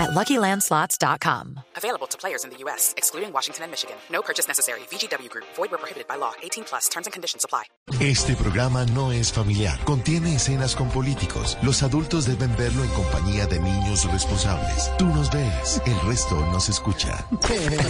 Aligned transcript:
at 0.00 0.10
LuckyLandSlots.com. 0.10 1.60
Available 1.76 2.06
to 2.06 2.16
players 2.16 2.44
in 2.44 2.50
the 2.50 2.56
U.S., 2.64 2.94
excluding 2.96 3.32
Washington 3.32 3.64
and 3.64 3.70
Michigan. 3.70 3.96
No 4.10 4.22
purchase 4.22 4.48
necessary. 4.48 4.80
VGW 4.90 5.28
Group. 5.28 5.44
Void 5.56 5.70
where 5.70 5.78
prohibited 5.78 6.08
by 6.08 6.16
law. 6.16 6.32
18 6.42 6.64
plus. 6.64 6.88
Terms 6.88 7.06
and 7.06 7.12
conditions 7.12 7.44
apply. 7.44 7.64
Este 8.00 8.34
programa 8.34 8.86
no 8.86 9.12
es 9.12 9.32
familiar. 9.32 9.78
Contiene 9.84 10.34
escenas 10.36 10.74
con 10.74 10.88
políticos. 10.88 11.58
Los 11.62 11.82
adultos 11.82 12.24
deben 12.26 12.56
verlo 12.56 12.82
en 12.82 12.90
compañía 12.90 13.46
de 13.46 13.60
niños 13.60 14.10
responsables. 14.10 14.90
Tú 14.96 15.06
nos 15.06 15.30
ves, 15.30 15.82
el 15.84 16.00
resto 16.08 16.36
nos 16.52 16.68
escucha. 16.68 17.26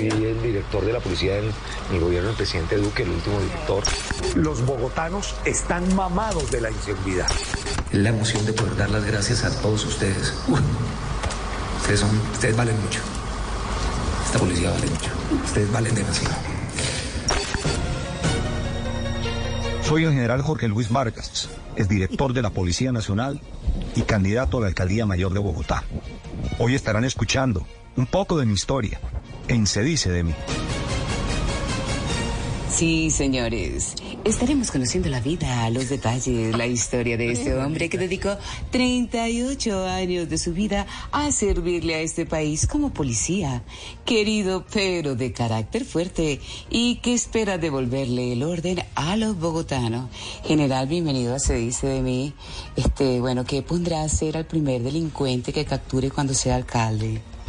Y 0.00 0.08
el 0.08 0.42
director 0.42 0.84
de 0.84 0.92
la 0.92 1.00
policía 1.00 1.34
del 1.34 1.52
mi 1.92 1.98
gobierno, 1.98 2.30
el 2.30 2.36
presidente 2.36 2.76
Duque, 2.76 3.02
el 3.02 3.10
último 3.10 3.38
director. 3.40 3.84
Los 4.34 4.64
bogotanos 4.66 5.34
están 5.44 5.94
mamados 5.94 6.50
de 6.50 6.60
la 6.60 6.70
inseguridad. 6.70 7.28
La 7.92 8.08
emoción 8.08 8.44
de 8.46 8.52
poder 8.52 8.76
dar 8.76 8.90
las 8.90 9.04
gracias 9.04 9.44
a 9.44 9.62
todos 9.62 9.84
ustedes. 9.84 10.34
Uy, 10.48 10.60
ustedes, 11.92 12.56
valen 12.56 12.80
mucho. 12.80 13.00
Esta 14.24 14.38
policía 14.38 14.70
vale 14.70 14.86
mucho. 14.86 15.10
Ustedes 15.44 15.72
valen 15.72 15.94
demasiado. 15.94 16.36
Soy 19.82 20.04
el 20.04 20.12
general 20.12 20.42
Jorge 20.42 20.68
Luis 20.68 20.88
Vargas, 20.88 21.48
es 21.74 21.88
director 21.88 22.32
de 22.32 22.42
la 22.42 22.50
Policía 22.50 22.92
Nacional 22.92 23.40
y 23.96 24.02
candidato 24.02 24.58
a 24.58 24.60
la 24.60 24.66
Alcaldía 24.68 25.04
Mayor 25.04 25.32
de 25.32 25.40
Bogotá. 25.40 25.82
Hoy 26.58 26.76
estarán 26.76 27.04
escuchando 27.04 27.66
un 27.96 28.06
poco 28.06 28.38
de 28.38 28.46
mi 28.46 28.52
historia 28.52 29.00
en 29.48 29.66
Se 29.66 29.82
dice 29.82 30.10
de 30.10 30.22
mí. 30.22 30.34
Sí, 32.72 33.10
señores. 33.10 33.94
Estaremos 34.24 34.70
conociendo 34.70 35.08
la 35.08 35.20
vida, 35.20 35.68
los 35.70 35.88
detalles, 35.88 36.56
la 36.56 36.66
historia 36.66 37.16
de 37.16 37.32
este 37.32 37.54
hombre 37.54 37.88
que 37.88 37.98
dedicó 37.98 38.36
38 38.70 39.86
años 39.86 40.28
de 40.28 40.38
su 40.38 40.52
vida 40.52 40.86
a 41.10 41.32
servirle 41.32 41.96
a 41.96 42.00
este 42.00 42.26
país 42.26 42.66
como 42.66 42.90
policía. 42.90 43.62
Querido, 44.04 44.64
pero 44.72 45.16
de 45.16 45.32
carácter 45.32 45.84
fuerte 45.84 46.40
y 46.70 46.96
que 46.96 47.12
espera 47.12 47.58
devolverle 47.58 48.32
el 48.32 48.44
orden 48.44 48.82
a 48.94 49.16
los 49.16 49.38
bogotanos. 49.38 50.08
General, 50.44 50.86
bienvenido 50.86 51.38
Se 51.38 51.56
Dice 51.56 51.88
de 51.88 52.02
mí. 52.02 52.34
Este, 52.76 53.20
bueno, 53.20 53.44
¿qué 53.44 53.62
pondrá 53.62 54.02
a 54.02 54.04
hacer 54.04 54.36
al 54.36 54.46
primer 54.46 54.82
delincuente 54.82 55.52
que 55.52 55.64
capture 55.64 56.10
cuando 56.10 56.34
sea 56.34 56.54
alcalde? 56.54 57.20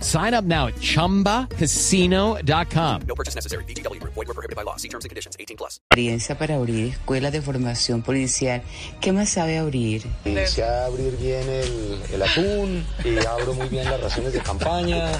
Sign 0.00 0.34
up 0.34 0.44
now 0.44 0.66
at 0.66 0.74
ChumbaCasino.com. 0.76 3.02
No 3.06 3.14
purchase 3.14 3.36
necessary. 3.36 3.64
Group. 3.64 4.14
Void 4.14 4.26
were 4.26 4.34
prohibited 4.34 4.56
by 4.56 4.62
law. 4.62 4.74
See 4.76 4.88
terms 4.88 5.04
and 5.04 5.10
conditions. 5.10 5.36
18 5.38 5.56
plus. 5.56 5.78
experiencia 5.94 6.36
para 6.36 6.56
abrir 6.56 6.92
escuelas 6.92 7.32
de 7.32 7.40
formación 7.40 8.02
policial. 8.02 8.62
¿Qué 9.00 9.12
más 9.12 9.28
sabe 9.28 9.58
abrir? 9.58 10.02
Sé 10.46 10.64
abrir 10.64 11.16
bien 11.18 11.48
el, 11.48 12.00
el 12.12 12.22
atún 12.22 12.84
y 13.04 13.24
abro 13.24 13.54
muy 13.54 13.68
bien 13.68 13.84
las 13.84 14.00
raciones 14.00 14.32
de 14.32 14.40
campaña. 14.40 15.12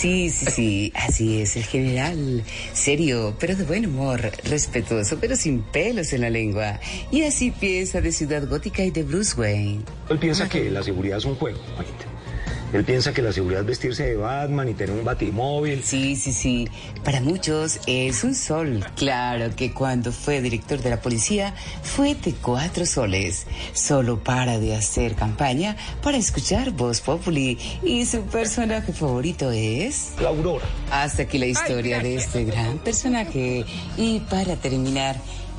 Sí, 0.00 0.30
sí, 0.30 0.46
sí, 0.46 0.92
así 0.96 1.42
es 1.42 1.56
el 1.56 1.64
general. 1.64 2.42
Serio, 2.72 3.36
pero 3.38 3.54
de 3.54 3.64
buen 3.64 3.84
humor, 3.84 4.32
respetuoso, 4.44 5.18
pero 5.20 5.36
sin 5.36 5.60
pelos 5.60 6.14
en 6.14 6.22
la 6.22 6.30
lengua. 6.30 6.80
Y 7.10 7.24
así 7.24 7.50
piensa 7.50 8.00
de 8.00 8.10
Ciudad 8.10 8.48
Gótica 8.48 8.82
y 8.82 8.90
de 8.90 9.02
Bruce 9.02 9.38
Wayne. 9.38 9.82
Él 10.08 10.18
piensa 10.18 10.48
que 10.48 10.70
la 10.70 10.82
seguridad 10.82 11.18
es 11.18 11.26
un 11.26 11.34
juego. 11.34 11.58
Él 12.72 12.84
piensa 12.84 13.12
que 13.12 13.20
la 13.20 13.32
seguridad 13.32 13.62
es 13.62 13.66
vestirse 13.66 14.04
de 14.06 14.16
Batman 14.16 14.68
y 14.68 14.74
tener 14.74 14.96
un 14.96 15.04
batimóvil. 15.04 15.82
Sí, 15.82 16.14
sí, 16.14 16.32
sí. 16.32 16.68
Para 17.04 17.20
muchos 17.20 17.80
es 17.86 18.22
un 18.22 18.34
sol. 18.34 18.84
Claro 18.96 19.54
que 19.56 19.72
cuando 19.72 20.12
fue 20.12 20.40
director 20.40 20.80
de 20.80 20.90
la 20.90 21.00
policía 21.00 21.54
fue 21.82 22.14
de 22.14 22.32
cuatro 22.32 22.86
soles. 22.86 23.46
Solo 23.72 24.22
para 24.22 24.60
de 24.60 24.76
hacer 24.76 25.16
campaña 25.16 25.76
para 26.02 26.16
escuchar 26.16 26.70
Voz 26.70 27.00
Populi. 27.00 27.58
Y 27.82 28.06
su 28.06 28.22
personaje 28.22 28.92
favorito 28.92 29.50
es... 29.50 30.12
La 30.20 30.28
Aurora. 30.28 30.64
Hasta 30.92 31.22
aquí 31.22 31.38
la 31.38 31.46
historia 31.46 31.98
de 31.98 32.14
este 32.14 32.44
gran 32.44 32.78
personaje. 32.78 33.64
Y 33.96 34.20
para 34.20 34.54
terminar... 34.56 35.16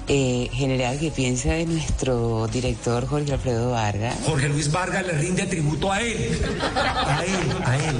Eh, 0.08 0.50
general, 0.52 1.00
¿qué 1.00 1.12
piensa 1.12 1.54
de 1.54 1.66
nuestro 1.66 2.48
director 2.48 3.06
Jorge 3.08 3.32
Alfredo 3.34 3.72
Vargas? 3.72 4.18
Jorge 4.26 4.50
Luis 4.50 4.72
Vargas 4.72 5.06
le 5.06 5.14
rinde 5.14 5.46
tributo 5.46 5.92
a 5.92 6.02
él. 6.02 6.42
A 6.74 7.24
él, 7.26 7.64
a 7.66 7.78
él. 7.78 7.96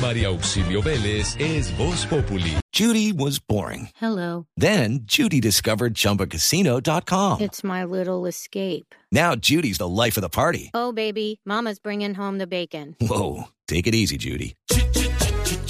María 0.00 0.28
Auxilio 0.28 0.82
Vélez 0.82 1.36
es 1.38 1.76
Voz 1.76 2.06
Populi. 2.06 2.56
Judy 2.72 3.12
was 3.12 3.38
boring. 3.38 3.88
Hello. 4.00 4.46
Then 4.56 5.00
Judy 5.04 5.40
discovered 5.40 5.94
ChumbaCasino.com. 5.94 7.40
It's 7.40 7.62
my 7.62 7.84
little 7.84 8.26
escape. 8.26 8.94
Now 9.12 9.34
Judy's 9.34 9.78
the 9.78 9.88
life 9.88 10.16
of 10.16 10.22
the 10.22 10.28
party. 10.30 10.70
Oh, 10.72 10.92
baby, 10.92 11.40
Mama's 11.44 11.78
bringing 11.78 12.14
home 12.14 12.38
the 12.38 12.46
bacon. 12.46 12.96
Whoa, 13.00 13.48
take 13.68 13.86
it 13.86 13.94
easy, 13.94 14.16
Judy. 14.16 14.54